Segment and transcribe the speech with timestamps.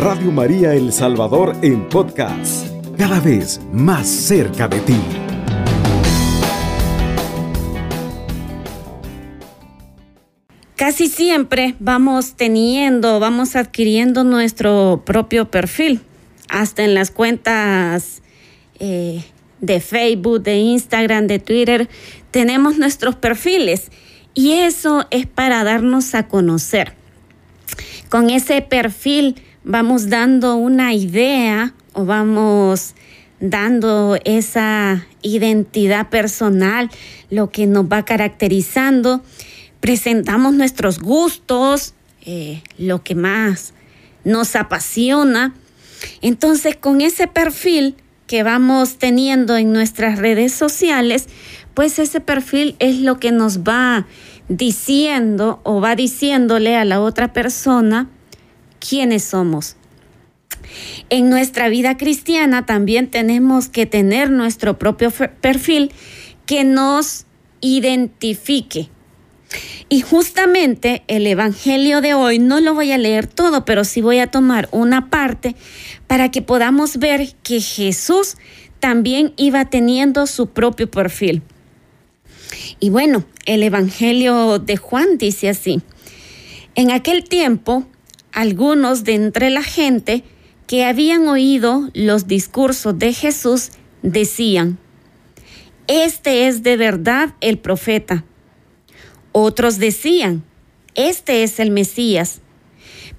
[0.00, 4.96] Radio María El Salvador en podcast, cada vez más cerca de ti.
[10.74, 16.00] Casi siempre vamos teniendo, vamos adquiriendo nuestro propio perfil,
[16.48, 18.22] hasta en las cuentas
[18.78, 19.22] eh,
[19.60, 21.90] de Facebook, de Instagram, de Twitter,
[22.30, 23.90] tenemos nuestros perfiles
[24.32, 26.94] y eso es para darnos a conocer.
[28.08, 32.94] Con ese perfil vamos dando una idea o vamos
[33.40, 36.90] dando esa identidad personal,
[37.30, 39.22] lo que nos va caracterizando.
[39.80, 43.72] Presentamos nuestros gustos, eh, lo que más
[44.24, 45.54] nos apasiona.
[46.20, 47.96] Entonces, con ese perfil
[48.26, 51.26] que vamos teniendo en nuestras redes sociales,
[51.74, 54.06] pues ese perfil es lo que nos va
[54.48, 58.08] diciendo o va diciéndole a la otra persona
[58.80, 59.76] quiénes somos.
[61.08, 65.92] En nuestra vida cristiana también tenemos que tener nuestro propio perfil
[66.46, 67.26] que nos
[67.60, 68.88] identifique.
[69.88, 74.20] Y justamente el Evangelio de hoy, no lo voy a leer todo, pero sí voy
[74.20, 75.56] a tomar una parte
[76.06, 78.36] para que podamos ver que Jesús
[78.78, 81.42] también iba teniendo su propio perfil.
[82.78, 85.82] Y bueno, el Evangelio de Juan dice así,
[86.76, 87.86] en aquel tiempo
[88.32, 90.24] algunos de entre la gente
[90.66, 93.70] que habían oído los discursos de Jesús
[94.02, 94.78] decían,
[95.88, 98.24] este es de verdad el profeta.
[99.32, 100.44] Otros decían,
[100.94, 102.40] este es el Mesías.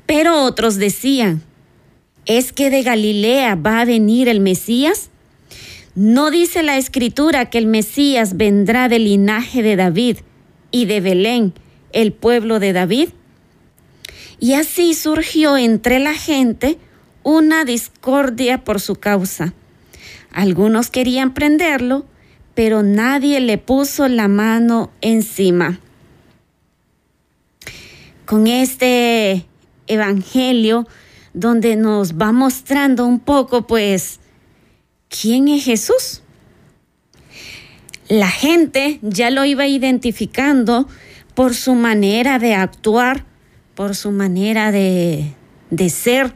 [0.06, 1.44] Pero otros decían,
[2.26, 5.10] ¿es que de Galilea va a venir el Mesías?
[5.96, 10.18] ¿No dice la escritura que el Mesías vendrá del linaje de David
[10.72, 11.54] y de Belén,
[11.92, 13.10] el pueblo de David?
[14.42, 16.80] Y así surgió entre la gente
[17.22, 19.54] una discordia por su causa.
[20.32, 22.08] Algunos querían prenderlo,
[22.56, 25.80] pero nadie le puso la mano encima.
[28.26, 29.46] Con este
[29.86, 30.88] evangelio
[31.36, 34.20] donde nos va mostrando un poco, pues,
[35.08, 36.24] quién es Jesús.
[38.08, 40.88] La gente ya lo iba identificando
[41.36, 43.30] por su manera de actuar,
[43.82, 45.34] por su manera de,
[45.90, 46.36] ser.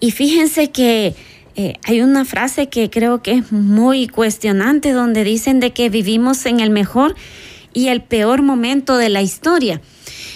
[0.00, 1.14] Y fíjense que
[1.56, 6.46] eh, hay una frase que creo que es muy cuestionante donde dicen de que vivimos
[6.46, 7.14] en el mejor
[7.74, 9.82] y el peor momento de la historia.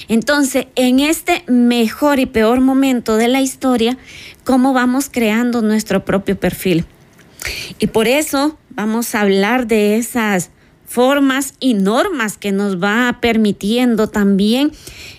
[0.09, 3.97] Entonces, en este mejor y peor momento de la historia,
[4.45, 6.85] ¿cómo vamos creando nuestro propio perfil?
[7.79, 10.51] Y por eso vamos a hablar de esas
[10.89, 14.73] formas y normas que nos va permitiendo también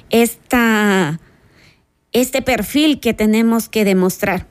[0.10, 1.20] esta,
[2.12, 4.48] este perfil que tenemos que demostrar.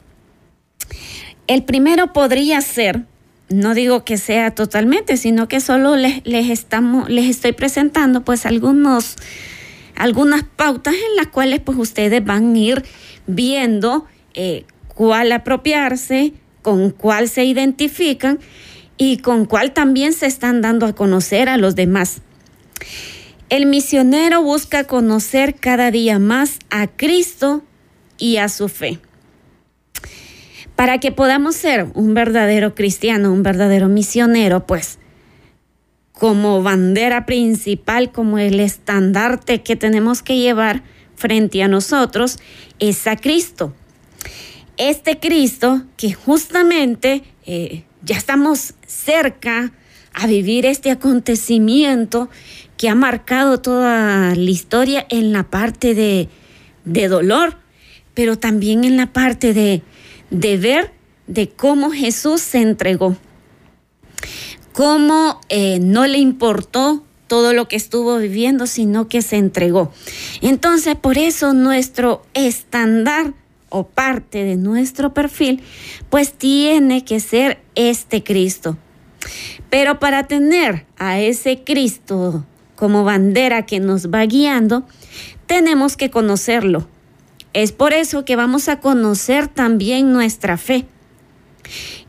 [1.47, 3.05] El primero podría ser,
[3.49, 8.47] no digo que sea totalmente, sino que solo les, les, estamos, les estoy presentando pues
[8.47, 9.17] algunos,
[9.97, 12.85] algunas pautas en las cuales pues ustedes van a ir
[13.27, 18.39] viendo eh, cuál apropiarse, con cuál se identifican
[18.97, 22.21] y con cuál también se están dando a conocer a los demás.
[23.51, 27.63] El misionero busca conocer cada día más a Cristo
[28.19, 28.99] y a su fe.
[30.77, 34.99] Para que podamos ser un verdadero cristiano, un verdadero misionero, pues
[36.13, 40.83] como bandera principal, como el estandarte que tenemos que llevar
[41.15, 42.39] frente a nosotros,
[42.81, 43.75] es a Cristo.
[44.77, 49.73] Este Cristo que justamente eh, ya estamos cerca
[50.13, 52.29] a vivir este acontecimiento
[52.79, 56.29] que ha marcado toda la historia en la parte de,
[57.09, 57.59] dolor,
[58.15, 59.83] pero también en la parte de,
[60.31, 60.93] de ver
[61.27, 63.17] de cómo Jesús se entregó,
[64.73, 69.93] cómo eh, no le importó todo lo que estuvo viviendo, sino que se entregó.
[70.41, 73.35] Entonces, por eso nuestro estándar
[73.71, 75.63] o parte de nuestro perfil,
[76.09, 78.79] pues tiene que ser este Cristo.
[79.69, 82.47] Pero para tener a ese Cristo
[82.79, 84.87] como bandera que nos va guiando,
[85.47, 86.87] tenemos que conocerlo.
[87.53, 90.87] Es por eso que vamos a conocer también nuestra fe.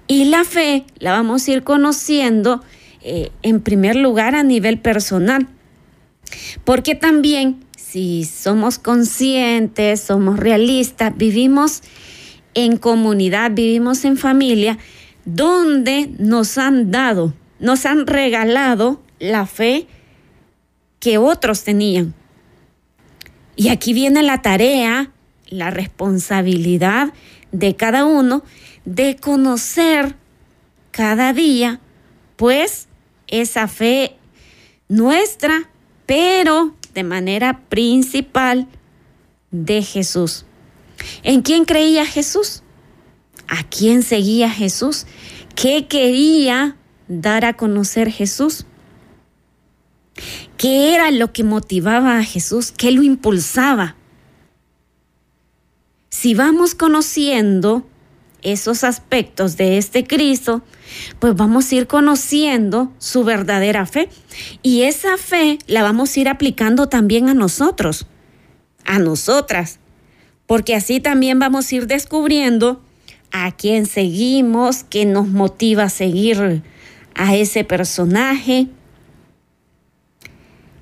[0.05, 2.61] Y la fe la vamos a ir conociendo
[3.01, 5.47] eh, en primer lugar a nivel personal.
[6.65, 11.81] Porque también si somos conscientes, somos realistas, vivimos
[12.53, 14.77] en comunidad, vivimos en familia,
[15.25, 19.87] donde nos han dado, nos han regalado la fe
[20.99, 22.13] que otros tenían.
[23.55, 25.11] Y aquí viene la tarea,
[25.47, 27.13] la responsabilidad
[27.51, 28.43] de cada uno
[28.85, 30.15] de conocer
[30.91, 31.79] cada día,
[32.35, 32.87] pues,
[33.27, 34.15] esa fe
[34.87, 35.69] nuestra,
[36.05, 38.67] pero de manera principal
[39.51, 40.45] de Jesús.
[41.23, 42.63] ¿En quién creía Jesús?
[43.47, 45.05] ¿A quién seguía Jesús?
[45.55, 46.75] ¿Qué quería
[47.07, 48.65] dar a conocer Jesús?
[50.57, 52.71] ¿Qué era lo que motivaba a Jesús?
[52.75, 53.95] ¿Qué lo impulsaba?
[56.09, 57.85] Si vamos conociendo
[58.41, 60.63] esos aspectos de este Cristo,
[61.19, 64.09] pues vamos a ir conociendo su verdadera fe.
[64.63, 68.07] Y esa fe la vamos a ir aplicando también a nosotros,
[68.85, 69.79] a nosotras,
[70.47, 72.81] porque así también vamos a ir descubriendo
[73.31, 76.63] a quién seguimos, qué nos motiva a seguir
[77.13, 78.67] a ese personaje,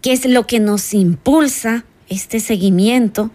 [0.08, 3.30] qué es lo que nos impulsa este seguimiento.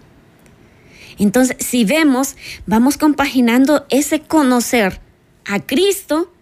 [1.19, 2.35] Entonces, si vemos,
[2.65, 4.99] vamos compaginando ese conocer
[5.45, 6.33] a Cristo,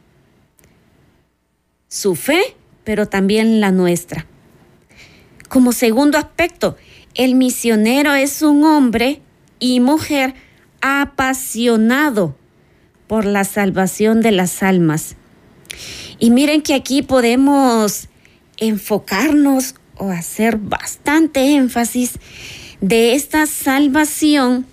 [1.89, 2.55] su fe,
[2.85, 4.25] pero también la nuestra.
[5.49, 6.77] Como segundo aspecto,
[7.15, 9.23] el misionero es un hombre
[9.59, 10.35] y mujer
[10.81, 12.37] apasionado
[13.09, 15.17] por la salvación de las almas.
[16.21, 18.09] Y miren que aquí podemos
[18.59, 22.15] enfocarnos o hacer bastante énfasis
[22.81, 24.67] de esta salvación,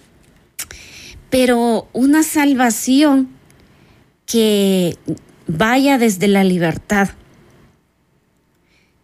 [1.30, 3.30] pero una salvación
[4.26, 4.98] que
[5.46, 7.10] vaya desde la libertad.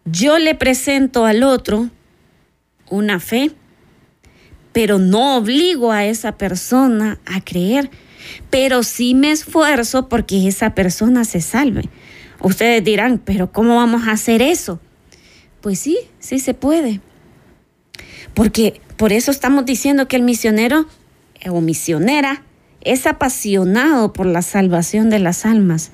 [0.06, 1.90] Yo le presento al otro
[2.88, 3.52] una fe,
[4.72, 7.90] pero no obligo a esa persona a creer,
[8.48, 11.88] pero sí me esfuerzo porque esa persona se salve.
[12.40, 14.80] Ustedes dirán, pero ¿cómo vamos a hacer eso?
[15.64, 17.00] Pues sí, sí se puede.
[18.34, 20.86] Porque por eso estamos diciendo que el misionero
[21.40, 22.42] eh, o misionera
[22.82, 25.90] es apasionado por la salvación de las almas,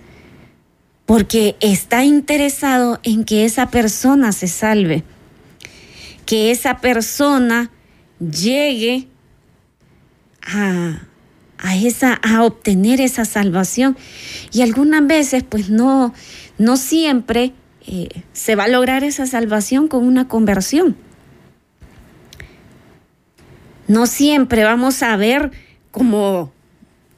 [1.06, 5.04] porque está interesado en que esa persona se salve,
[6.26, 7.70] que esa persona
[8.18, 9.06] llegue
[10.42, 11.02] a,
[11.76, 13.96] esa, a obtener esa salvación.
[14.52, 16.12] Y algunas veces, pues no,
[16.58, 17.52] no siempre
[17.92, 20.96] eh, se va a lograr esa salvación con una conversión.
[23.88, 25.50] No siempre vamos a ver
[25.90, 26.52] como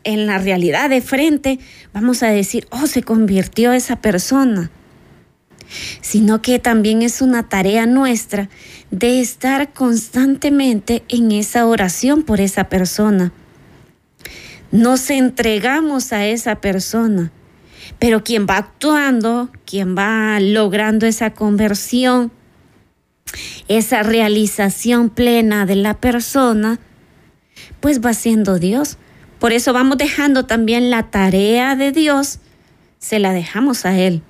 [0.02, 1.58] en la realidad de frente,
[1.92, 4.70] vamos a decir, oh, se convirtió esa persona,
[6.00, 8.48] sino que también es una tarea nuestra
[8.90, 13.30] de estar constantemente en esa oración por esa persona.
[14.70, 17.30] Nos entregamos a esa persona,
[17.98, 22.32] pero quien va actuando, quien va logrando esa conversión,
[23.68, 26.78] esa realización plena de la persona,
[27.80, 28.98] pues va siendo Dios.
[29.38, 32.38] Por eso vamos dejando también la tarea de Dios,
[32.98, 34.22] se la dejamos a Él.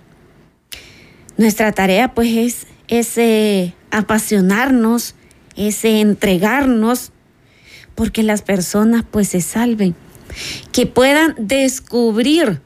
[1.36, 5.14] Nuestra tarea pues es ese apasionarnos,
[5.56, 7.12] ese entregarnos,
[7.94, 9.94] porque las personas pues se salven,
[10.72, 12.60] que puedan descubrir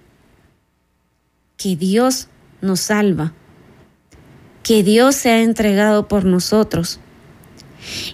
[1.57, 2.29] que Dios
[2.61, 3.33] nos salva
[4.67, 6.99] que Dios se ha entregado por nosotros.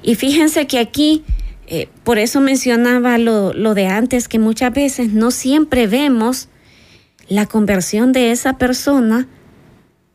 [0.02, 1.24] Y fíjense que aquí,
[1.66, 6.50] eh, por eso mencionaba lo, lo de antes, que muchas veces no siempre vemos
[7.26, 9.28] la conversión de esa persona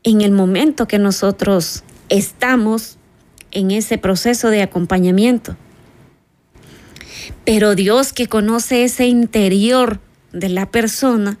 [0.04, 2.98] en el momento que nosotros estamos
[3.50, 5.56] en ese proceso de acompañamiento.
[7.44, 9.98] Pero Dios que conoce ese interior
[10.32, 11.36] de la persona,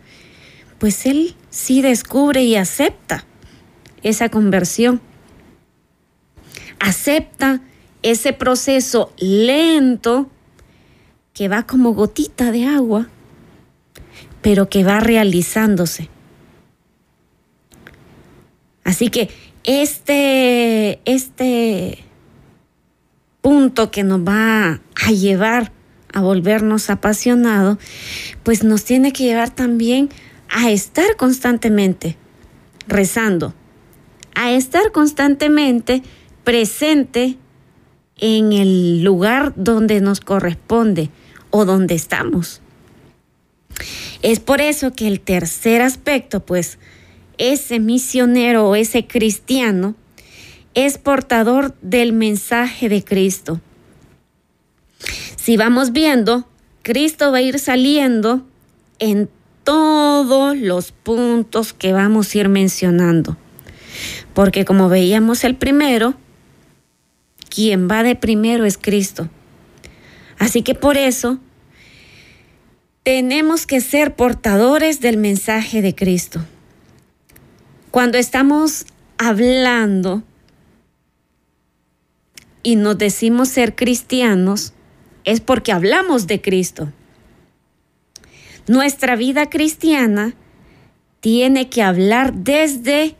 [0.80, 3.24] pues Él sí descubre y acepta
[4.02, 5.00] esa conversión.
[6.78, 7.60] Acepta
[8.02, 10.30] ese proceso lento
[11.32, 13.08] que va como gotita de agua,
[14.42, 16.08] pero que va realizándose.
[18.84, 19.28] Así que
[19.64, 21.98] este, este
[23.40, 25.72] punto que nos va a llevar
[26.12, 27.78] a volvernos apasionados,
[28.42, 30.27] pues nos tiene que llevar también a
[30.70, 32.16] estar constantemente
[32.86, 33.54] rezando,
[34.34, 36.02] a estar constantemente
[36.44, 37.36] presente
[38.16, 41.10] en el lugar donde nos corresponde
[41.50, 42.60] o donde estamos.
[44.22, 46.78] Es por eso que el tercer aspecto, pues,
[47.38, 49.94] ese misionero o ese cristiano
[50.74, 53.60] es portador del mensaje de Cristo.
[55.36, 56.48] Si vamos viendo,
[56.82, 58.46] Cristo va a ir saliendo
[58.98, 59.30] en
[59.68, 63.36] todos los puntos que vamos a ir mencionando.
[64.32, 66.14] Porque como veíamos el primero,
[67.50, 69.28] quien va de primero es Cristo.
[70.38, 71.38] Así que por eso
[73.02, 76.42] tenemos que ser portadores del mensaje de Cristo.
[77.90, 78.86] Cuando estamos
[79.18, 80.22] hablando
[82.62, 84.72] y nos decimos ser cristianos,
[85.24, 86.90] es porque hablamos de Cristo.
[88.68, 90.34] Nuestra vida cristiana
[91.20, 93.16] tiene que hablar desde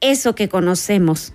[0.00, 1.32] eso que conocemos.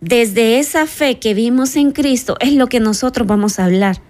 [0.00, 4.00] Desde esa fe que vimos en Cristo es lo que nosotros vamos a hablar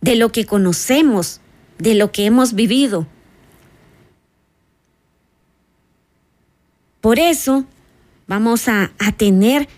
[0.00, 1.40] de lo que conocemos,
[1.78, 3.06] de lo que hemos vivido.
[7.00, 7.64] Por eso
[8.26, 9.68] vamos a, tener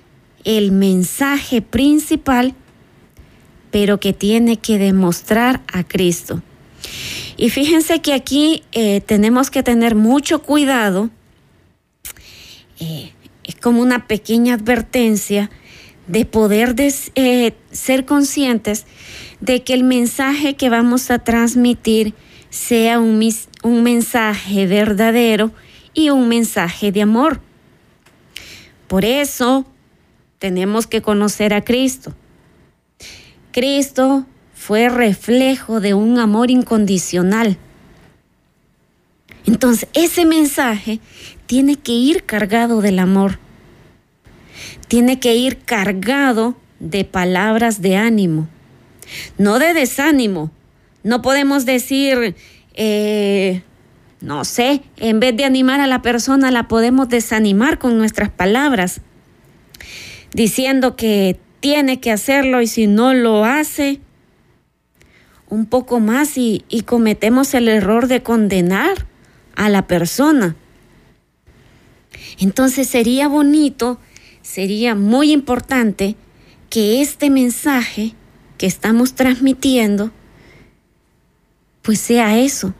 [0.45, 2.55] el mensaje principal,
[3.73, 6.43] pero que tiene que demostrar a Cristo.
[7.37, 11.11] Y fíjense que aquí eh, tenemos que tener mucho cuidado.
[12.79, 13.13] Eh,
[13.43, 15.51] es como una pequeña advertencia
[16.07, 18.87] de poder eh, ser conscientes
[19.41, 22.15] de que el mensaje que vamos a transmitir
[22.51, 23.27] sea un,
[23.63, 25.51] un mensaje verdadero
[25.95, 27.41] y un mensaje de amor.
[28.87, 29.65] Por eso
[30.39, 32.15] tenemos que conocer a Cristo.
[33.53, 37.59] Cristo fue reflejo de un amor incondicional.
[39.47, 41.01] Entonces, ese mensaje
[41.47, 43.39] tiene que ir cargado del amor.
[44.89, 48.49] Tiene que ir cargado de palabras de ánimo
[49.39, 50.51] no de desánimo.
[51.03, 52.37] No podemos decir,
[52.75, 53.63] eh,
[54.21, 59.01] no sé, en vez de animar a la persona, la podemos desanimar con nuestras palabras,
[60.33, 64.01] diciendo que tiene que hacerlo y si no lo hace,
[65.49, 69.07] un poco más y, cometemos el error de condenar
[69.55, 70.57] a la persona.
[72.41, 74.01] Entonces sería bonito,
[74.43, 76.17] sería muy importante
[76.69, 78.15] que este mensaje
[78.59, 80.11] que estamos transmitiendo,
[81.83, 82.75] pues sea eso,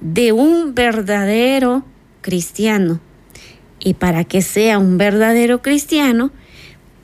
[0.00, 1.84] de un verdadero
[2.20, 3.00] cristiano.
[3.78, 6.32] Y para que sea un verdadero cristiano,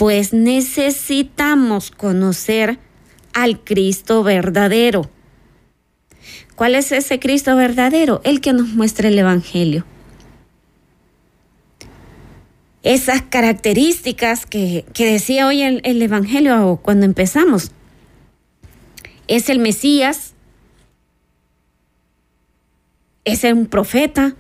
[0.01, 2.79] pues necesitamos conocer
[3.35, 5.11] al Cristo verdadero.
[6.57, 8.23] ¿Cuál es ese Cristo verdadero?
[8.25, 9.85] El que nos muestra el Evangelio
[12.83, 17.73] esas características que, decía hoy el, el Evangelio cuando empezamos.
[19.29, 20.33] Es el Mesías,
[23.27, 24.35] es un profeta.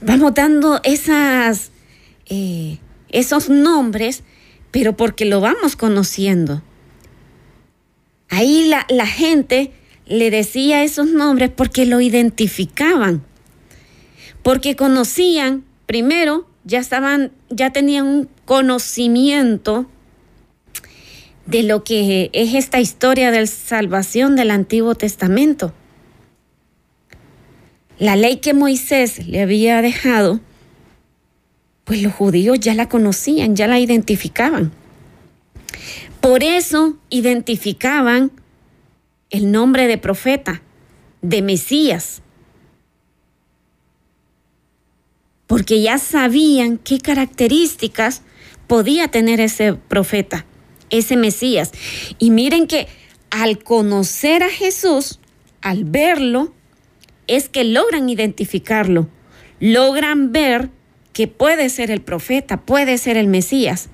[0.00, 1.72] Vamos dando esas,
[2.26, 2.78] eh,
[3.10, 4.22] esos nombres,
[4.70, 6.62] pero porque lo vamos conociendo.
[8.28, 9.72] Ahí la, la gente
[10.06, 13.24] le decía esos nombres porque lo identificaban,
[14.42, 19.86] porque conocían primero ya estaban, ya tenían un conocimiento
[21.46, 25.72] de lo que es esta historia de salvación del Antiguo Testamento.
[27.98, 30.40] La ley que Moisés le había dejado,
[31.88, 34.70] pues los judíos ya la conocían, ya la identificaban.
[36.20, 38.30] Por eso identificaban
[39.30, 40.62] el nombre de profeta,
[41.22, 42.22] de Mesías.
[45.48, 48.22] porque ya sabían qué características
[48.68, 50.44] podía tener ese profeta,
[50.90, 51.72] ese Mesías.
[52.18, 52.86] Y miren que
[53.30, 55.18] al conocer a Jesús,
[55.62, 56.52] al verlo,
[57.26, 59.08] es que logran identificarlo,
[59.58, 60.70] logran ver
[61.18, 63.88] que puede ser el profeta, puede ser el Mesías.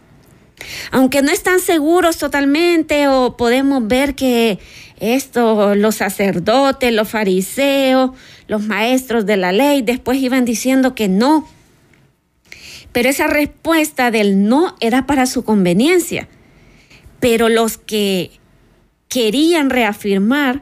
[0.91, 4.59] Aunque no están seguros totalmente o podemos ver que
[5.01, 8.11] esto, los sacerdotes, los fariseos,
[8.47, 11.49] los maestros de la ley, después iban diciendo que no.
[12.93, 16.29] Pero esa respuesta del no era para su conveniencia.
[17.21, 18.33] Pero los que
[19.09, 20.61] querían reafirmar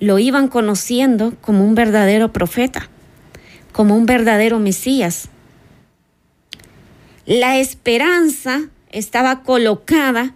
[0.00, 2.88] lo iban conociendo como un verdadero profeta,
[3.70, 5.28] como un verdadero Mesías.
[7.26, 10.34] La esperanza estaba colocada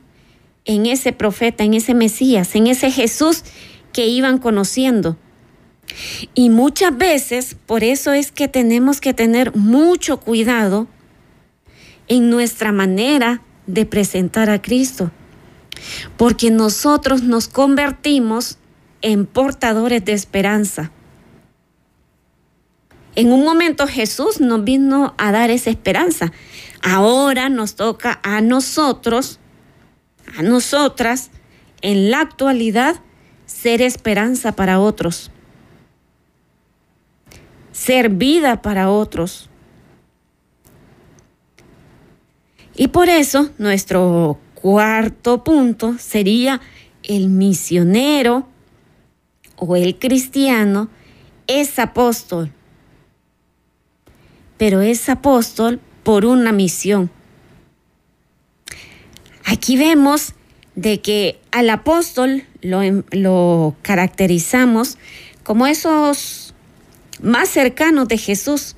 [0.64, 3.44] en ese profeta, en ese Mesías, en ese Jesús
[3.92, 5.16] que iban conociendo.
[6.34, 10.86] Y muchas veces, por eso es que tenemos que tener mucho cuidado
[12.08, 15.10] en nuestra manera de presentar a Cristo,
[16.16, 18.58] porque nosotros nos convertimos
[19.02, 20.90] en portadores de esperanza.
[23.14, 26.32] En un momento Jesús nos vino a dar esa esperanza.
[26.82, 29.40] Ahora nos toca a nosotros,
[30.36, 31.30] a nosotras,
[31.80, 32.96] en la actualidad,
[33.46, 35.30] ser esperanza para otros
[37.78, 39.48] ser vida para otros.
[42.74, 46.60] Y por eso nuestro cuarto punto sería
[47.04, 48.48] el misionero
[49.56, 50.88] o el cristiano
[51.46, 52.52] es apóstol,
[54.56, 57.10] pero es apóstol por una misión.
[59.44, 60.32] Aquí vemos
[60.74, 64.96] de que al apóstol lo, lo caracterizamos
[65.42, 66.54] como esos
[67.20, 68.74] más cercanos de Jesús.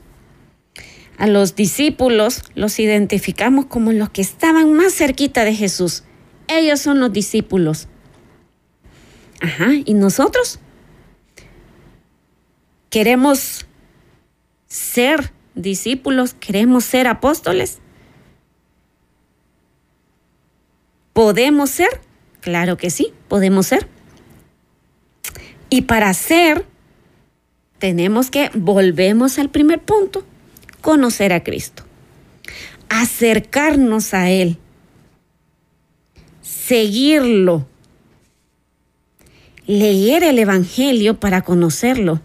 [1.19, 6.03] A los discípulos los identificamos como los que estaban más cerquita de Jesús.
[6.49, 7.87] Ellos son los discípulos.
[9.41, 10.59] Ajá, ¿y nosotros?
[12.91, 13.67] ¿Queremos
[14.67, 16.35] ser discípulos?
[16.35, 17.79] ¿Queremos ser apóstoles?
[21.13, 22.01] ¿Podemos ser?
[22.41, 23.87] Claro que sí, podemos ser.
[25.69, 26.67] Y para ser,
[27.79, 30.25] tenemos que, volvemos al primer punto,
[30.81, 31.85] conocer a Cristo,
[32.89, 34.59] acercarnos a Él,
[36.41, 37.67] seguirlo,
[39.67, 42.21] leer el Evangelio para conocerlo.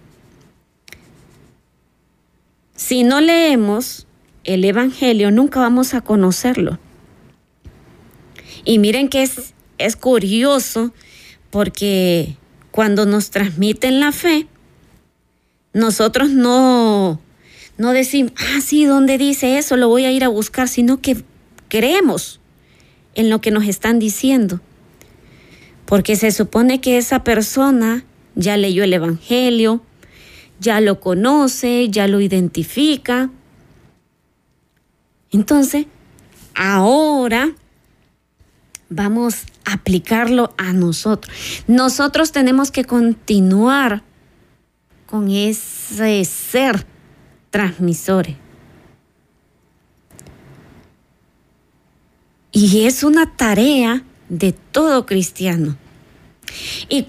[2.75, 4.05] Si no leemos
[4.43, 6.77] el Evangelio, nunca vamos a conocerlo.
[8.63, 10.93] Y miren que es, es curioso
[11.51, 12.35] porque
[12.71, 14.47] cuando nos transmiten la fe,
[15.71, 17.21] nosotros no,
[17.77, 19.77] no decimos, ah, sí, ¿dónde dice eso?
[19.77, 21.23] Lo voy a ir a buscar, sino que
[21.69, 22.39] creemos
[23.13, 24.59] en lo que nos están diciendo.
[25.85, 28.03] Porque se supone que esa persona
[28.35, 29.81] ya leyó el Evangelio,
[30.59, 33.29] ya lo conoce, ya lo identifica.
[35.31, 35.87] Entonces,
[36.53, 37.53] ahora
[38.89, 41.35] vamos a aplicarlo a nosotros.
[41.67, 44.03] Nosotros tenemos que continuar
[45.05, 46.85] con ese ser
[47.49, 48.35] transmisores.
[52.51, 55.75] Y es una tarea de todo cristiano.
[56.87, 57.05] Y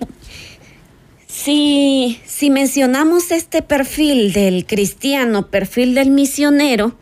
[1.37, 6.97] si, si mencionamos este perfil del cristiano, perfil del misionero,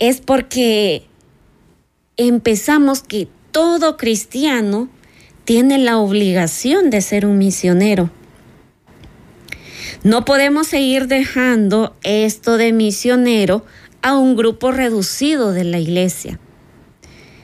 [0.00, 1.04] es porque
[2.16, 4.88] empezamos que todo cristiano
[5.44, 8.10] tiene la obligación de ser un misionero.
[10.02, 13.64] No podemos seguir dejando esto de misionero
[14.02, 16.40] a un grupo reducido de la iglesia,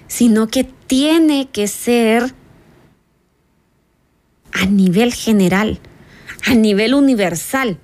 [0.08, 2.34] sino que tiene que ser
[4.50, 5.78] a nivel general,
[6.44, 7.78] a nivel universal.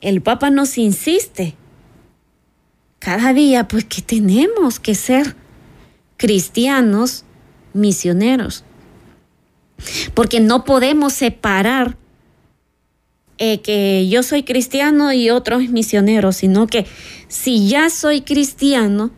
[0.00, 1.56] El Papa nos insiste
[2.98, 5.36] cada día, pues que tenemos que ser
[6.16, 7.24] cristianos
[7.72, 8.64] misioneros,
[10.14, 11.96] porque no podemos separar
[13.38, 16.86] eh, que yo soy cristiano y otro es misionero, sino que
[17.28, 19.12] si ya soy cristiano,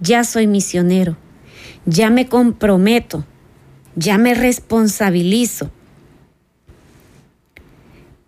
[0.00, 1.18] ya soy misionero,
[1.84, 3.26] ya me comprometo,
[3.96, 5.70] ya me responsabilizo.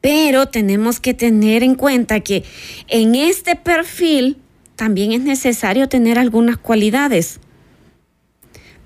[0.00, 2.44] Pero tenemos que tener en cuenta que
[2.88, 4.38] en este perfil
[4.76, 7.40] también es necesario tener algunas cualidades.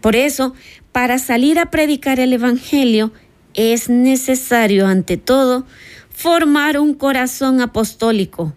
[0.00, 0.54] Por eso,
[0.92, 3.12] para salir a predicar el Evangelio,
[3.54, 5.66] es necesario ante todo
[6.10, 8.54] formar un corazón apostólico.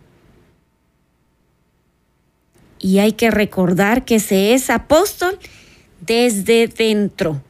[2.80, 5.40] Y hay que recordar que se es apóstol
[6.02, 7.42] desde dentro.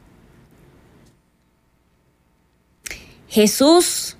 [3.28, 4.16] Jesús,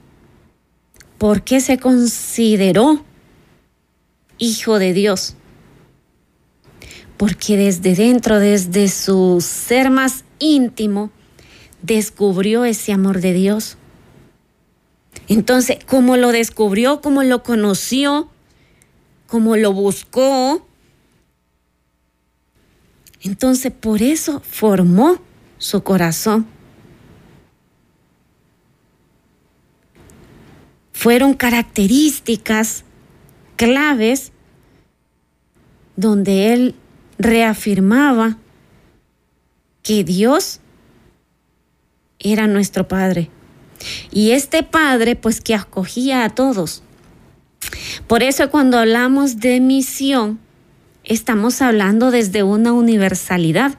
[1.25, 3.03] ¿por qué se consideró
[4.37, 5.37] hijo de Dios?
[7.17, 11.11] Porque desde dentro, desde su ser más íntimo,
[11.81, 13.79] descubrió ese amor de Dios.
[15.27, 18.29] Entonces, como lo descubrió, como lo conoció,
[19.27, 20.67] como lo buscó,
[23.23, 25.23] entonces por eso formó
[25.57, 26.54] su corazón.
[30.95, 32.85] Fueron características
[33.57, 34.33] claves
[35.97, 36.75] donde él
[37.19, 38.39] reafirmaba
[39.83, 40.61] que Dios
[42.19, 43.29] era nuestro Padre.
[44.11, 46.83] Y este Padre, pues que acogía a todos.
[48.07, 50.39] Por eso cuando hablamos de misión,
[51.03, 53.75] estamos hablando desde una universalidad.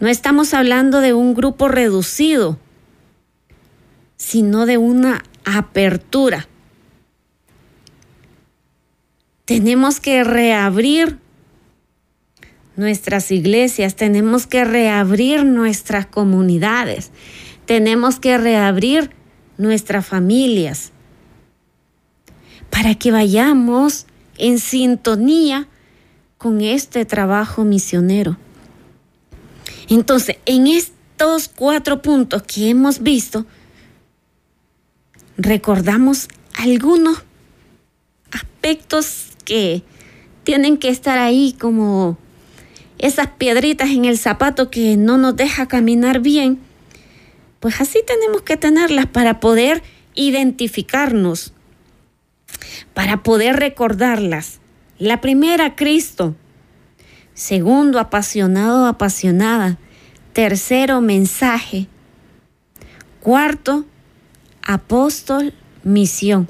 [0.00, 2.58] No estamos hablando de un grupo reducido,
[4.16, 6.46] sino de una apertura.
[9.46, 11.18] Tenemos que reabrir
[12.74, 17.12] nuestras iglesias, tenemos que reabrir nuestras comunidades,
[17.64, 19.10] tenemos que reabrir
[19.56, 20.92] nuestras familias
[22.68, 24.06] para que vayamos
[24.36, 25.68] en sintonía
[26.38, 28.36] con este trabajo misionero.
[29.88, 33.46] Entonces, en estos cuatro puntos que hemos visto,
[35.36, 37.22] recordamos algunos
[38.32, 39.82] aspectos que
[40.44, 42.18] tienen que estar ahí como
[42.98, 46.58] esas piedritas en el zapato que no nos deja caminar bien,
[47.60, 49.82] pues así tenemos que tenerlas para poder
[50.14, 51.52] identificarnos,
[52.94, 54.60] para poder recordarlas.
[54.98, 56.34] La primera, Cristo.
[57.34, 59.78] Segundo, apasionado, apasionada.
[60.32, 61.86] Tercero, mensaje.
[63.20, 63.84] Cuarto,
[64.66, 66.48] apóstol, misión.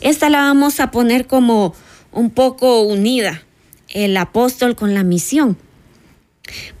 [0.00, 1.74] Esta la vamos a poner como
[2.12, 3.42] un poco unida,
[3.88, 5.56] el apóstol con la misión.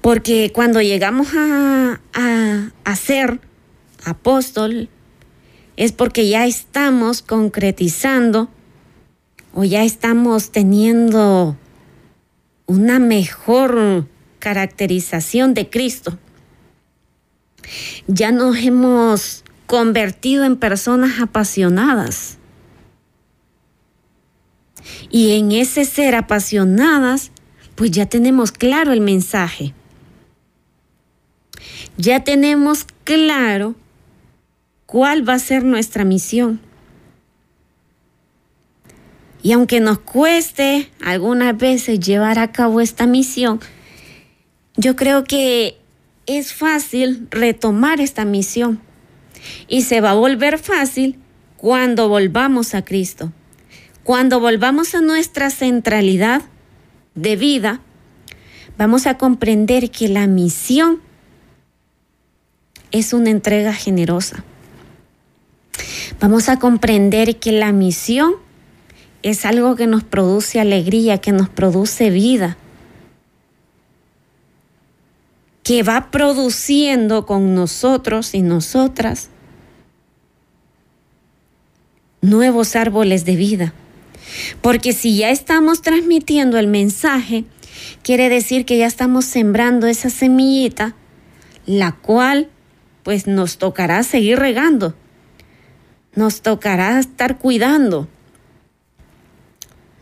[0.00, 3.40] Porque cuando llegamos a, a, ser
[4.04, 4.88] apóstol,
[5.76, 8.50] es porque ya estamos concretizando
[9.54, 11.56] o ya estamos teniendo
[12.66, 14.06] una mejor
[14.38, 16.18] caracterización de Cristo.
[18.06, 19.43] Ya nos hemos
[19.74, 22.38] convertido en personas apasionadas.
[25.10, 27.32] Y en ese ser apasionadas,
[27.74, 29.74] pues ya tenemos claro el mensaje.
[31.96, 33.74] Ya tenemos claro
[34.86, 36.60] cuál va a ser nuestra misión.
[39.42, 43.58] Y aunque nos cueste algunas veces llevar a cabo esta misión,
[44.76, 45.78] yo creo que
[46.26, 48.80] es fácil retomar esta misión
[49.68, 51.18] y se va a volver fácil
[51.56, 53.32] cuando volvamos a Cristo.
[54.02, 56.42] Cuando volvamos a nuestra centralidad
[57.14, 57.80] de vida,
[58.76, 61.00] vamos a comprender que la misión
[62.90, 64.44] es una entrega generosa.
[66.20, 68.34] Vamos a comprender que la misión
[69.22, 72.58] es algo que nos produce alegría, que nos produce vida,
[75.62, 79.30] que va produciendo con nosotros y nosotras
[82.24, 83.74] nuevos árboles de vida.
[84.60, 87.44] Porque si ya estamos transmitiendo el mensaje,
[88.02, 90.94] quiere decir que ya estamos sembrando esa semillita,
[91.66, 92.48] la cual
[93.02, 94.94] pues nos tocará seguir regando,
[96.14, 98.08] nos tocará estar cuidando,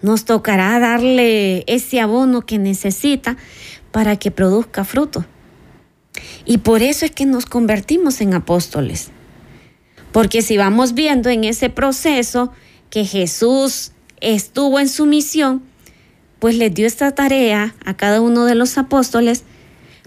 [0.01, 3.37] nos tocará darle ese abono que necesita
[3.91, 5.25] para que produzca fruto.
[6.45, 9.11] Y por eso es que nos convertimos en apóstoles.
[10.13, 12.53] Porque si vamos viendo en ese proceso
[12.91, 15.63] que Jesús estuvo en su misión,
[16.39, 19.45] pues les dio esta tarea a cada uno de los apóstoles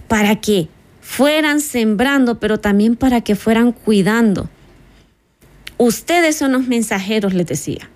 [0.08, 0.70] para que
[1.02, 4.50] fueran sembrando, pero también para que fueran cuidando.
[5.78, 7.89] Ustedes son los mensajeros, les decía.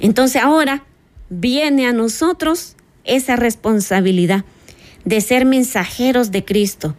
[0.00, 0.84] Entonces ahora
[1.28, 4.44] viene a nosotros esa responsabilidad
[5.04, 6.96] de ser mensajeros de Cristo,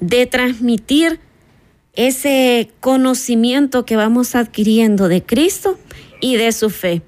[0.00, 1.20] de transmitir
[1.96, 5.78] ese conocimiento que vamos adquiriendo de Cristo
[6.20, 7.02] y de su fe.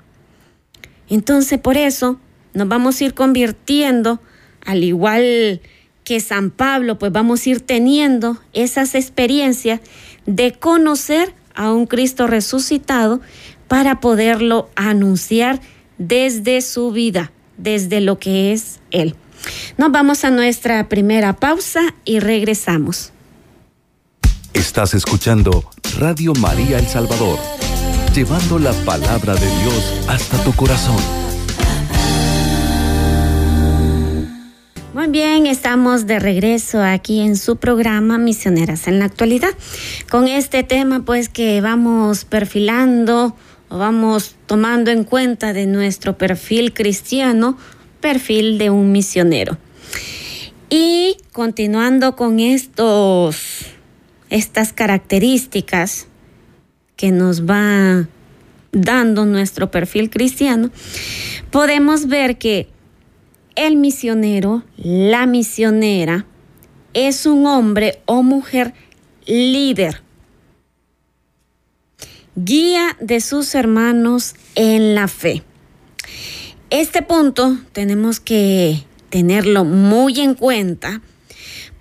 [1.08, 2.18] Entonces por eso
[2.54, 4.20] nos vamos a ir convirtiendo,
[4.64, 5.60] al igual
[6.04, 9.80] que San Pablo, pues vamos a ir teniendo esas experiencias
[10.26, 13.20] de conocer a un Cristo resucitado
[13.68, 15.60] para poderlo anunciar
[15.98, 19.16] desde su vida, desde lo que es Él.
[19.76, 23.12] Nos vamos a nuestra primera pausa y regresamos.
[24.54, 25.64] Estás escuchando
[25.98, 27.38] Radio María El Salvador,
[28.14, 30.96] llevando la palabra de Dios hasta tu corazón.
[34.94, 39.50] Muy bien, estamos de regreso aquí en su programa Misioneras en la actualidad,
[40.10, 43.36] con este tema pues que vamos perfilando
[43.68, 47.58] o vamos tomando en cuenta de nuestro perfil cristiano,
[48.00, 49.58] perfil de un misionero.
[50.70, 53.57] Y continuando con estos
[54.30, 56.06] estas características
[56.96, 58.08] que nos va
[58.72, 60.70] dando nuestro perfil cristiano,
[61.50, 62.68] podemos ver que
[63.54, 66.26] el misionero, la misionera,
[66.94, 68.74] es un hombre o mujer
[69.26, 70.02] líder,
[72.34, 75.42] guía de sus hermanos en la fe.
[76.70, 81.00] Este punto tenemos que tenerlo muy en cuenta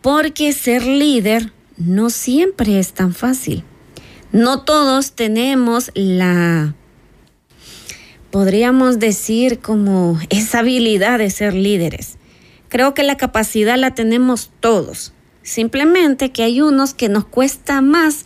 [0.01, 3.63] porque ser líder no siempre es tan fácil.
[4.31, 6.75] No todos tenemos la,
[8.31, 12.17] podríamos decir, como esa habilidad de ser líderes.
[12.69, 15.13] Creo que la capacidad la tenemos todos.
[15.43, 18.25] Simplemente que hay unos que nos cuesta más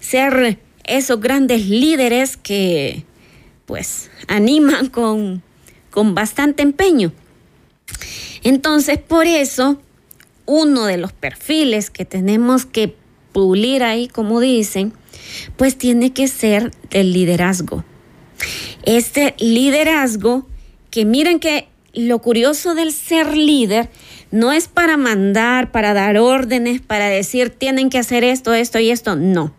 [0.00, 3.04] ser esos grandes líderes que
[3.66, 5.42] pues animan con,
[5.90, 7.12] con bastante empeño.
[8.42, 9.80] Entonces, por eso,
[10.46, 12.96] uno de los perfiles que tenemos que
[13.32, 14.92] pulir ahí, como dicen,
[15.56, 17.84] pues tiene que ser el liderazgo.
[18.84, 20.46] Este liderazgo,
[20.90, 23.88] que miren que lo curioso del ser líder
[24.30, 28.90] no es para mandar, para dar órdenes, para decir tienen que hacer esto, esto y
[28.90, 29.54] esto, no,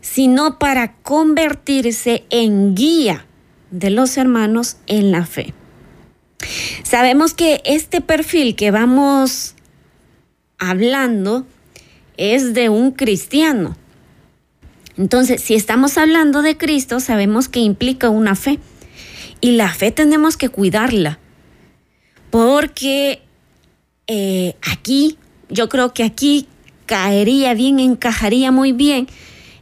[0.00, 3.26] sino para convertirse en guía
[3.70, 5.52] de los hermanos en la fe.
[6.84, 9.55] Sabemos que este perfil que vamos
[10.58, 11.46] hablando
[12.16, 13.76] es de un cristiano.
[14.96, 18.58] Entonces, si estamos hablando de Cristo, sabemos que implica una fe.
[19.40, 21.18] Y la fe tenemos que cuidarla.
[22.30, 23.20] Porque
[24.06, 25.18] eh, aquí,
[25.50, 26.46] yo creo que aquí
[26.86, 29.08] caería bien, encajaría muy bien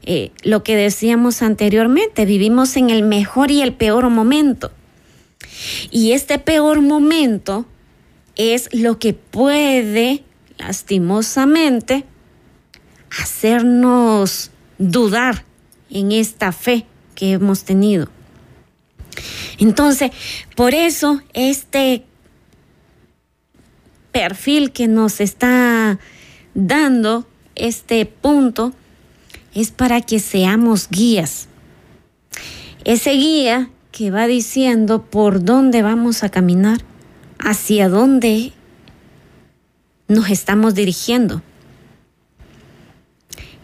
[0.05, 2.25] eh, lo que decíamos anteriormente.
[2.27, 4.71] Vivimos en el mejor y el peor momento.
[5.91, 7.67] Y este peor momento
[8.37, 10.23] es lo que puede,
[10.59, 12.05] lastimosamente,
[13.21, 15.45] hacernos dudar
[15.91, 18.09] en esta fe que hemos tenido.
[19.59, 20.11] Entonces,
[20.57, 22.05] por eso este
[24.13, 25.99] perfil que nos está
[26.55, 28.73] dando este punto
[29.55, 31.49] es para que seamos guías.
[32.85, 36.79] Ese guía que va diciendo por dónde vamos a caminar,
[37.39, 38.53] hacia dónde
[40.15, 41.43] nos estamos dirigiendo.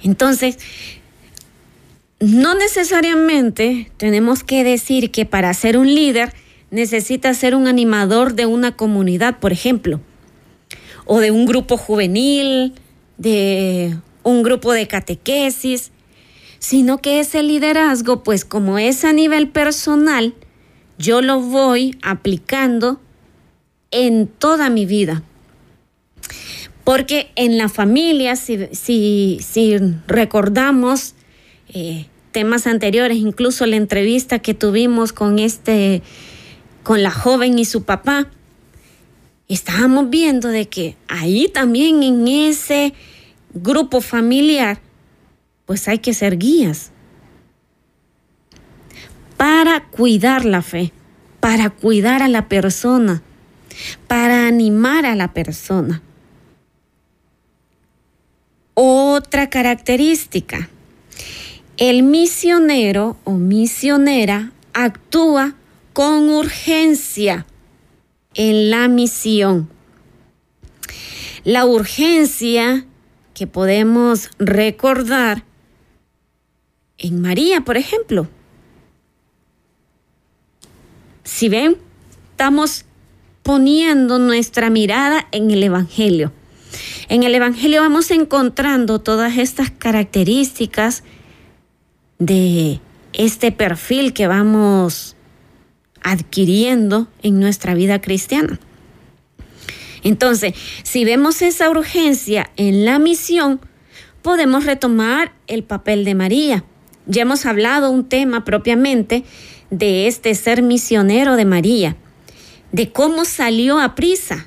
[0.02, 0.58] Entonces,
[2.20, 6.34] no necesariamente tenemos que decir que para ser un líder
[6.70, 10.00] necesita ser un animador de una comunidad, por ejemplo,
[11.06, 12.74] o de un grupo juvenil,
[13.16, 15.90] de un grupo de catequesis,
[16.58, 20.34] sino que ese liderazgo, pues como es a nivel personal,
[20.98, 23.00] yo lo voy aplicando
[23.90, 25.22] en toda mi vida.
[26.84, 31.14] Porque en la familia, si, recordamos,
[31.72, 36.02] eh, temas anteriores, incluso la entrevista que tuvimos con este,
[36.82, 38.28] con la joven y su papá,
[39.48, 42.94] estábamos viendo de que ahí también en ese
[43.52, 44.80] grupo familiar,
[45.66, 46.92] pues hay que ser guías
[49.36, 50.92] para cuidar la fe,
[51.40, 53.22] para cuidar a la persona,
[54.06, 56.02] para animar a la persona.
[58.82, 60.70] Otra característica
[61.76, 65.54] el misionero o misionera actúa
[65.92, 67.44] con urgencia
[68.32, 69.68] en la misión.
[71.44, 72.86] La urgencia
[73.34, 75.44] que podemos recordar
[76.96, 78.28] en María, por ejemplo.
[81.22, 81.76] Si ven,
[82.30, 82.86] estamos
[83.42, 86.32] poniendo nuestra mirada en el Evangelio.
[87.10, 91.02] En el Evangelio vamos encontrando todas estas características
[92.20, 92.78] de
[93.12, 95.16] este perfil que vamos
[96.02, 98.60] adquiriendo en nuestra vida cristiana.
[100.04, 103.60] Entonces, si vemos esa urgencia en la misión,
[104.22, 106.64] podemos retomar el papel de María.
[107.06, 109.24] Ya hemos hablado un tema propiamente
[109.70, 111.96] de este ser misionero de María,
[112.70, 114.46] de cómo salió a prisa,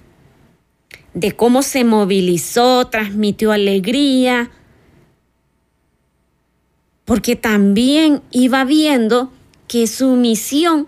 [1.13, 4.51] de cómo se movilizó, transmitió alegría,
[7.05, 9.31] porque también iba viendo
[9.67, 10.87] que su misión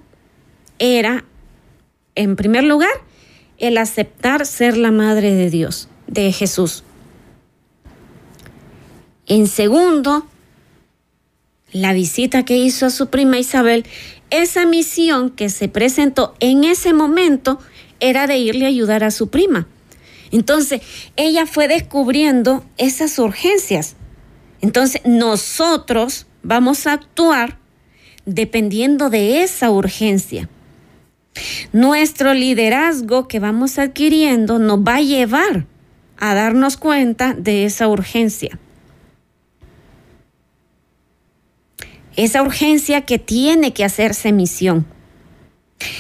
[0.79, 1.25] era,
[2.15, 2.91] en primer lugar,
[3.57, 6.83] el aceptar ser la madre de Dios, de Jesús.
[9.27, 10.25] En segundo,
[11.71, 13.85] la visita que hizo a su prima Isabel,
[14.29, 17.59] esa misión que se presentó en ese momento
[17.99, 19.67] era de irle a ayudar a su prima.
[20.35, 20.81] Entonces,
[21.15, 23.95] ella fue descubriendo esas urgencias
[24.65, 27.59] entonces nosotros vamos a actuar
[28.25, 30.49] dependiendo de esa urgencia.
[31.71, 35.67] Nuestro liderazgo que vamos adquiriendo nos va a llevar
[36.17, 38.57] a darnos cuenta de esa urgencia.
[42.15, 44.87] Esa urgencia que tiene que hacerse misión.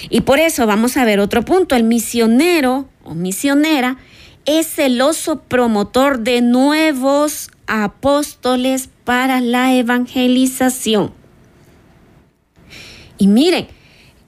[0.09, 1.75] Y por eso vamos a ver otro punto.
[1.75, 3.97] El misionero o misionera
[4.45, 11.13] es celoso promotor de nuevos apóstoles para la evangelización.
[13.17, 13.67] Y miren,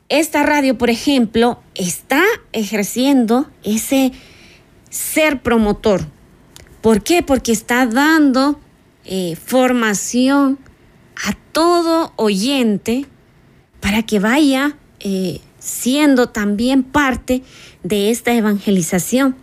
[0.09, 4.13] esta radio, por ejemplo, está ejerciendo ese
[4.89, 6.07] ser promotor.
[6.81, 7.21] ¿Por qué?
[7.21, 8.59] Porque está dando
[9.03, 10.57] eh, formación
[11.25, 13.05] a todo oyente
[13.81, 17.43] para que vaya eh, siendo también parte
[17.83, 19.35] de esta evangelización.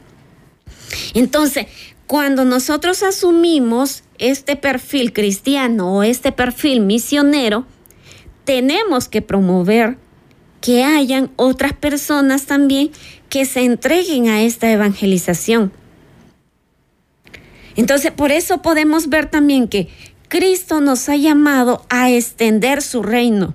[1.15, 1.67] Entonces,
[2.07, 7.67] cuando nosotros asumimos este perfil cristiano o este perfil misionero,
[8.45, 9.97] tenemos que promover
[10.61, 12.91] que hayan otras personas también
[13.29, 15.73] que se entreguen a esta evangelización.
[17.77, 19.89] Entonces, por eso podemos ver también que
[20.29, 23.55] Cristo nos ha llamado a extender su reino,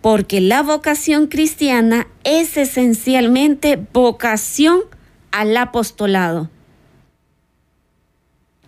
[0.00, 4.82] porque la vocación cristiana es esencialmente vocación
[5.30, 6.50] al apostolado.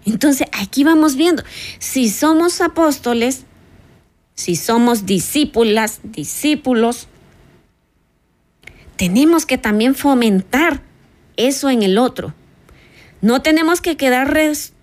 [0.04, 1.42] Entonces, aquí vamos viendo,
[1.78, 3.44] si somos apóstoles,
[4.34, 7.08] si somos discípulas, discípulos,
[8.96, 10.82] tenemos que también fomentar
[11.36, 12.34] eso en el otro.
[13.20, 14.36] No tenemos que quedar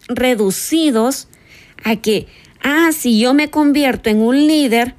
[0.08, 1.28] reducidos
[1.84, 2.28] a que,
[2.62, 4.96] ah, si yo me convierto en un líder,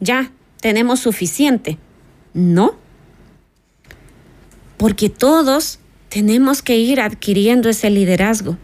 [0.00, 1.78] ya tenemos suficiente.
[2.34, 2.76] No.
[4.76, 5.78] Porque todos
[6.08, 8.56] tenemos que ir adquiriendo ese liderazgo.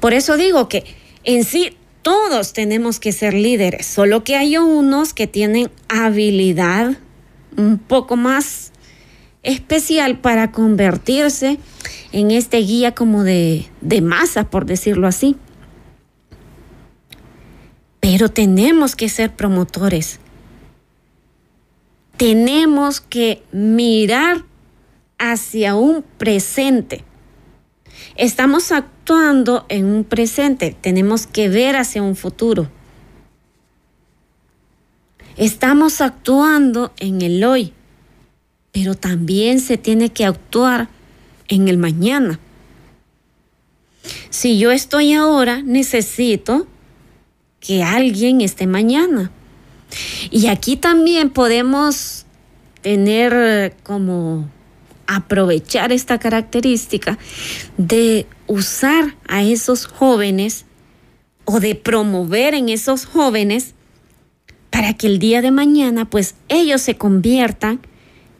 [0.00, 0.84] Por eso digo que
[1.24, 6.96] en sí todos tenemos que ser líderes, solo que hay unos que tienen habilidad
[7.56, 8.72] un poco más
[9.42, 11.58] especial para convertirse
[12.12, 15.36] en este guía como de, de masa, por decirlo así.
[18.00, 20.18] Pero tenemos que ser promotores.
[22.16, 24.44] Tenemos que mirar
[25.22, 27.04] hacia un presente.
[28.16, 32.68] Estamos actuando en un presente, tenemos que ver hacia un futuro.
[35.36, 37.72] Estamos actuando en el hoy,
[38.72, 40.88] pero también se tiene que actuar
[41.46, 42.40] en el mañana.
[44.28, 46.66] Si yo estoy ahora, necesito
[47.60, 49.30] que alguien esté mañana.
[50.32, 52.26] Y aquí también podemos
[52.80, 54.50] tener como
[55.16, 57.18] aprovechar esta característica
[57.76, 60.64] de usar a esos jóvenes
[61.44, 63.74] o de promover en esos jóvenes
[64.70, 67.80] para que el día de mañana pues ellos se conviertan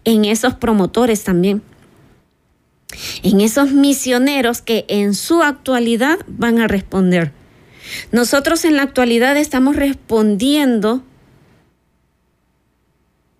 [0.05, 1.63] en esos promotores también,
[3.23, 7.33] en esos misioneros que en su actualidad van a responder.
[8.11, 11.03] Nosotros en la actualidad estamos respondiendo,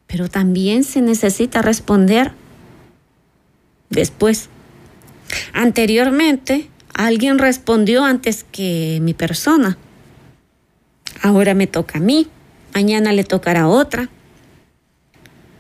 [0.07, 2.33] pero también se necesita responder
[3.93, 4.49] después.
[5.53, 9.79] Anteriormente, alguien respondió antes que mi persona.
[11.23, 12.27] Ahora me toca a mí,
[12.75, 14.09] mañana le tocará a otra.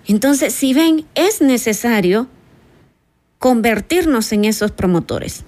[0.06, 2.26] Entonces, si ven, es necesario
[3.38, 5.44] convertirnos en esos promotores.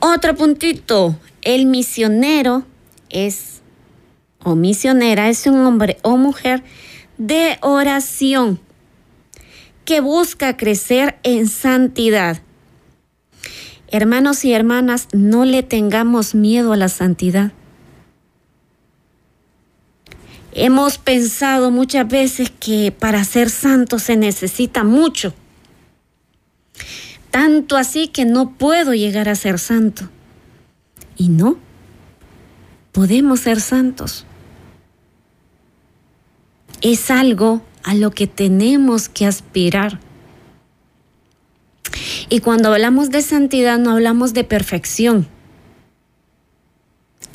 [0.00, 2.66] Otro puntito, el misionero
[3.08, 3.62] es,
[4.42, 6.62] o misionera, es un hombre o mujer
[7.16, 8.60] de oración
[9.84, 12.40] que busca crecer en santidad.
[13.88, 17.52] Hermanos y hermanas, no le tengamos miedo a la santidad.
[20.52, 25.34] Hemos pensado muchas veces que para ser santo se necesita mucho.
[27.30, 30.08] Tanto así que no puedo llegar a ser santo.
[31.16, 31.58] Y no,
[32.92, 34.24] podemos ser santos.
[36.80, 40.00] Es algo a lo que tenemos que aspirar.
[42.28, 45.28] Y cuando hablamos de santidad no hablamos de perfección,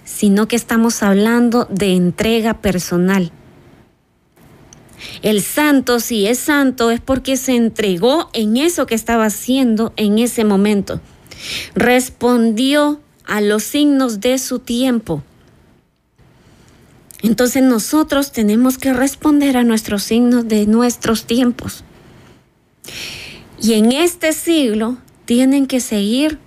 [0.04, 3.32] sino que estamos hablando de entrega personal.
[5.22, 10.20] El santo, si es santo, es porque se entregó en eso que estaba haciendo en
[10.20, 11.00] ese momento.
[11.74, 15.24] Respondió a los signos de su tiempo.
[17.22, 21.84] Entonces nosotros tenemos que responder a nuestros signos de nuestros tiempos.
[23.62, 26.40] Y en este siglo tienen que seguir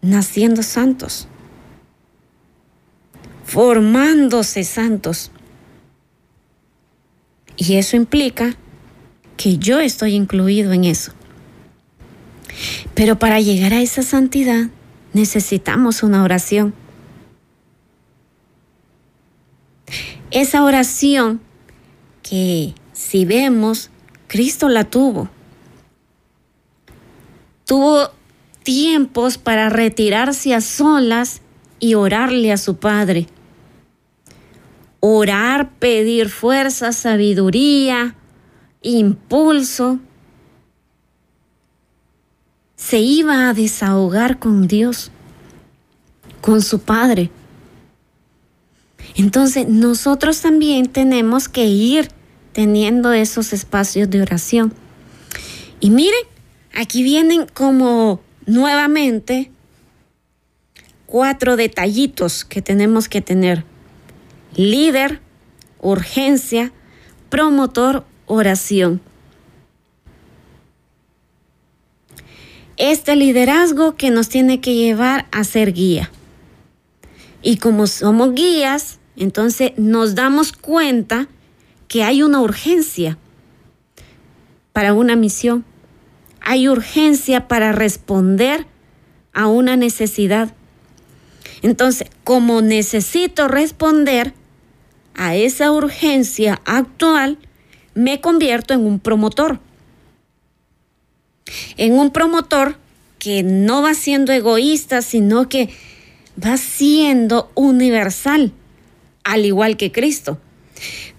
[0.00, 1.28] naciendo santos,
[3.44, 5.30] formándose santos.
[7.56, 8.56] Y eso implica
[9.36, 11.12] que yo estoy incluido en eso.
[12.94, 14.70] Pero para llegar a esa santidad
[15.12, 16.74] necesitamos una oración.
[20.32, 21.42] Esa oración
[22.22, 23.90] que si vemos,
[24.28, 25.28] Cristo la tuvo.
[27.66, 28.08] Tuvo
[28.62, 31.42] tiempos para retirarse a solas
[31.80, 33.26] y orarle a su Padre.
[35.00, 38.14] Orar, pedir fuerza, sabiduría,
[38.80, 39.98] impulso.
[42.76, 45.10] Se iba a desahogar con Dios,
[46.40, 47.30] con su Padre.
[49.14, 52.08] Entonces nosotros también tenemos que ir
[52.52, 54.74] teniendo esos espacios de oración.
[55.80, 56.24] Y miren,
[56.74, 59.50] aquí vienen como nuevamente
[61.06, 63.64] cuatro detallitos que tenemos que tener.
[64.54, 65.20] Líder,
[65.80, 66.72] urgencia,
[67.28, 69.00] promotor, oración.
[72.76, 76.10] Este liderazgo que nos tiene que llevar a ser guía.
[77.42, 81.28] Y como somos guías, entonces nos damos cuenta
[81.86, 83.18] que hay una urgencia
[84.72, 85.64] para una misión.
[86.40, 88.66] Hay urgencia para responder
[89.32, 90.52] a una necesidad.
[91.62, 94.34] Entonces, como necesito responder
[95.14, 97.38] a esa urgencia actual,
[97.94, 99.60] me convierto en un promotor.
[101.76, 102.76] En un promotor
[103.20, 105.68] que no va siendo egoísta, sino que
[106.44, 108.52] va siendo universal,
[109.24, 110.40] al igual que Cristo.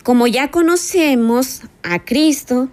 [0.04, 2.70] Como ya conocemos a Cristo,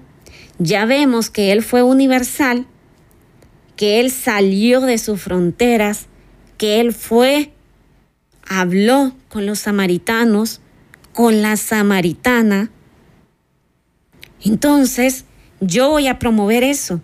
[0.58, 2.66] ya vemos que Él fue universal,
[3.76, 6.06] que Él salió de sus fronteras,
[6.58, 7.52] que Él fue,
[8.46, 10.60] habló con los samaritanos,
[11.12, 12.70] con la samaritana.
[14.44, 15.24] Entonces,
[15.60, 17.00] yo voy a promover eso.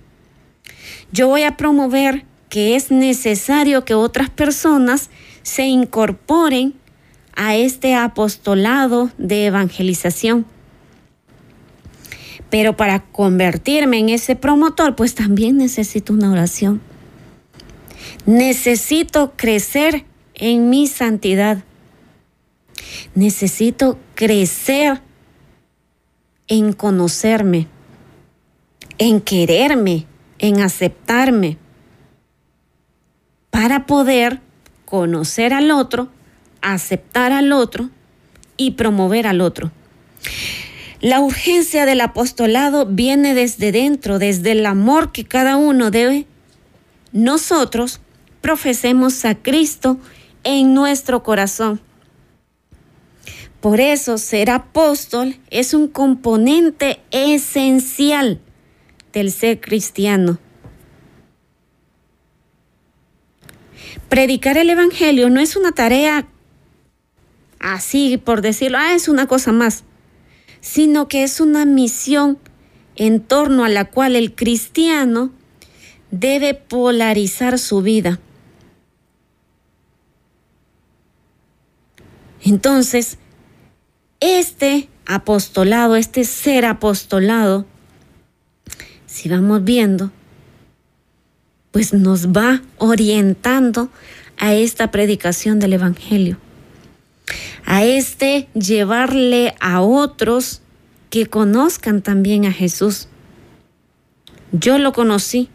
[1.12, 5.10] Yo voy a promover que es necesario que otras personas
[5.42, 6.74] se incorporen
[7.36, 10.46] a este apostolado de evangelización.
[12.50, 16.80] Pero para convertirme en ese promotor, pues también necesito una oración.
[18.24, 21.62] Necesito crecer en mi santidad.
[23.14, 25.02] Necesito crecer
[26.48, 27.66] en conocerme,
[28.98, 30.06] en quererme,
[30.38, 31.58] en aceptarme,
[33.50, 34.40] para poder
[34.84, 36.08] conocer al otro,
[36.74, 37.90] aceptar al otro
[38.56, 39.70] y promover al otro.
[41.00, 46.26] La urgencia del apostolado viene desde dentro, desde el amor que cada uno debe.
[47.12, 48.00] Nosotros
[48.40, 49.98] profesemos a Cristo
[50.42, 51.80] en nuestro corazón.
[53.60, 58.40] Por eso ser apóstol es un componente esencial
[59.12, 60.38] del ser cristiano.
[64.08, 66.26] Predicar el Evangelio no es una tarea
[67.60, 69.84] así por decirlo, ah, es una cosa más,
[70.60, 72.38] sino que es una misión
[72.96, 75.30] en torno a la cual el cristiano
[76.10, 78.20] debe polarizar su vida.
[82.42, 83.18] Entonces,
[84.20, 87.66] este apostolado, este ser apostolado,
[89.06, 90.10] si vamos viendo,
[91.70, 93.90] pues nos va orientando
[94.38, 96.38] a esta predicación del Evangelio,
[97.66, 100.62] a este llevarle a otros
[101.10, 103.08] que conozcan también a Jesús.
[104.52, 105.50] Yo lo conocí,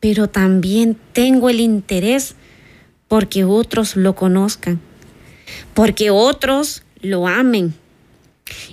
[0.00, 2.36] pero también tengo el interés
[3.08, 4.80] porque otros lo conozcan,
[5.74, 7.74] porque otros lo amen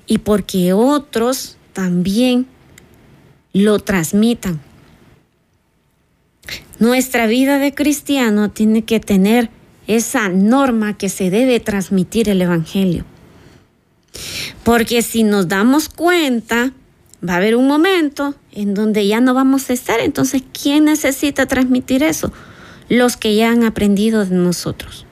[0.06, 2.48] y porque otros también
[3.54, 4.62] lo transmitan.
[6.80, 9.50] Nuestra vida de cristiano tiene que tener
[9.88, 13.06] esa norma que se debe transmitir el Evangelio.
[14.64, 16.72] Porque si nos damos cuenta,
[17.28, 20.00] va a haber un momento en donde ya no vamos a estar.
[20.00, 22.32] Entonces, ¿quién necesita transmitir eso?
[22.90, 25.06] Los que ya han aprendido de nosotros.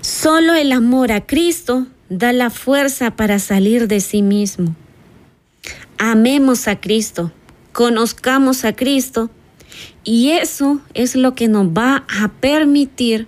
[0.00, 4.74] Solo el amor a Cristo da la fuerza para salir de sí mismo.
[5.98, 7.30] Amemos a Cristo,
[7.72, 9.30] conozcamos a Cristo
[10.04, 13.26] y eso es lo que nos va a permitir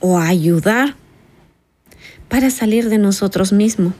[0.00, 0.96] o ayudar
[2.28, 3.94] para salir de nosotros mismos.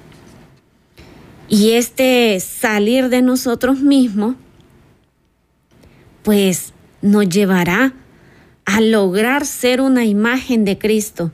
[1.48, 4.36] Y este salir de nosotros mismos,
[6.22, 6.72] pues
[7.02, 7.92] nos llevará
[8.64, 11.30] a lograr ser una imagen de Cristo.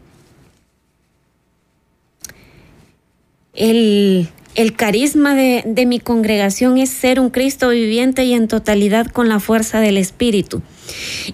[3.55, 9.29] El, el carisma de, mi congregación es ser un Cristo viviente y en totalidad con
[9.29, 10.61] la fuerza del Espíritu.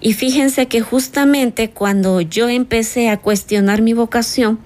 [0.01, 4.59] Y fíjense que justamente cuando yo empecé a cuestionar mi vocación,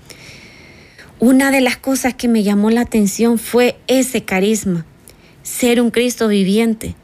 [1.20, 4.86] una de las cosas que me llamó la atención fue ese carisma,
[5.44, 6.96] ser un Cristo viviente.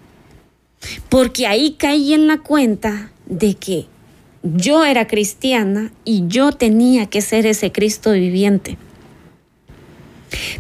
[1.08, 3.86] Porque ahí caí en la cuenta de que
[4.44, 8.78] yo era cristiana y yo tenía que ser ese Cristo viviente.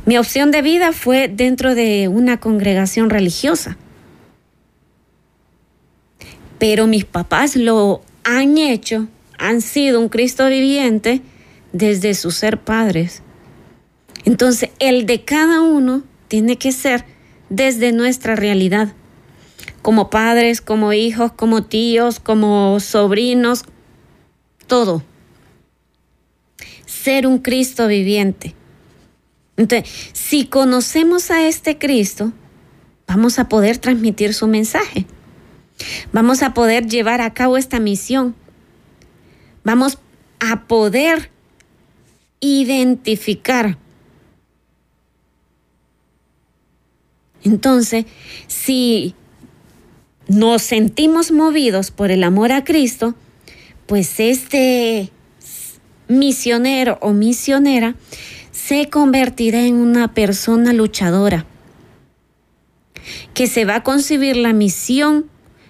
[0.05, 3.77] Mi opción de vida fue dentro de una congregación religiosa.
[6.59, 9.07] Pero mis papás lo han hecho,
[9.37, 11.21] han sido un Cristo viviente
[11.71, 13.21] desde su ser padres.
[14.25, 17.05] Entonces, el de cada uno tiene que ser
[17.49, 18.93] desde nuestra realidad,
[19.81, 23.63] como padres, como hijos, como tíos, como sobrinos,
[24.65, 25.03] todo.
[26.85, 28.56] Ser un Cristo viviente.
[29.57, 32.31] Entonces, si conocemos a este Cristo,
[33.07, 35.07] vamos a poder transmitir su mensaje.
[36.13, 38.35] Vamos a poder llevar a cabo esta misión.
[39.63, 39.97] Vamos
[40.39, 41.31] a poder
[42.39, 43.77] identificar.
[47.43, 48.05] Entonces,
[48.47, 49.15] si
[50.27, 53.15] nos sentimos movidos por el amor a Cristo,
[53.85, 55.11] pues este
[56.07, 57.95] misionero o misionera
[58.67, 61.45] se convertirá en una persona luchadora
[63.33, 65.27] que se va a concebir la misión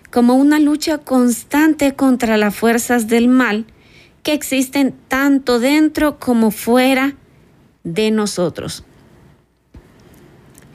[0.10, 3.68] como una lucha constante contra las fuerzas del mal
[4.24, 7.16] que existen tanto dentro como fuera
[7.84, 8.84] de nosotros.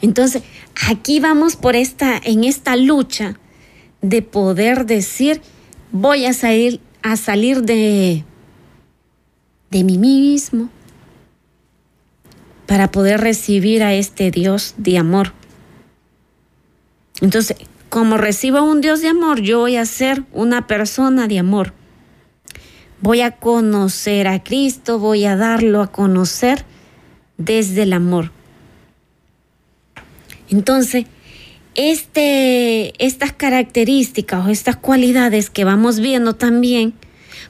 [0.00, 0.44] Entonces,
[0.88, 3.36] aquí vamos por esta en esta lucha
[4.00, 5.42] de poder decir,
[5.90, 8.24] voy a salir a salir de
[9.72, 10.70] de mí mismo
[12.72, 15.34] para poder recibir a este Dios de amor.
[17.20, 17.58] Entonces,
[17.90, 21.74] como recibo un Dios de amor, yo voy a ser una persona de amor.
[23.02, 26.64] Voy a conocer a Cristo, voy a darlo a conocer
[27.36, 28.32] desde el amor.
[30.48, 31.04] Entonces,
[31.74, 36.94] este, estas características o estas cualidades que vamos viendo también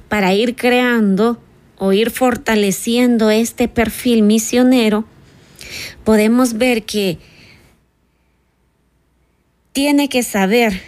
[0.08, 1.40] para ir creando
[1.78, 5.04] o ir fortaleciendo este perfil misionero,
[6.04, 7.18] podemos ver que
[9.72, 10.80] tiene que saber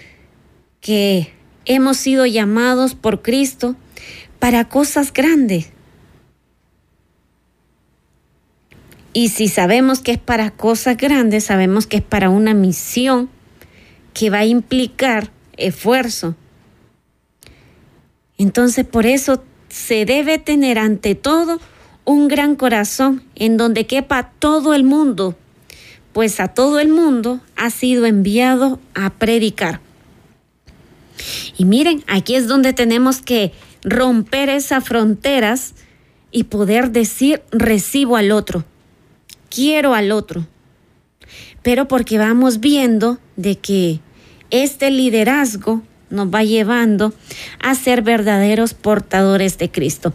[0.80, 1.32] que
[1.64, 3.76] hemos sido llamados por Cristo
[4.38, 5.70] para cosas grandes.
[9.14, 13.30] Y si sabemos que es para cosas grandes, sabemos que es para una misión
[14.12, 16.34] que va a implicar esfuerzo.
[18.36, 21.60] Entonces por eso se debe tener ante todo
[22.04, 25.36] un gran corazón en donde quepa todo el mundo
[26.14, 29.80] pues a todo el mundo ha sido enviado a predicar.
[31.58, 33.52] Y miren, aquí es donde tenemos que
[33.82, 35.74] romper esas fronteras
[36.30, 38.64] y poder decir recibo al otro,
[39.50, 40.46] quiero al otro.
[41.62, 43.98] Pero porque vamos viendo de que
[44.50, 47.12] este liderazgo nos va llevando
[47.60, 50.14] a ser verdaderos portadores de Cristo.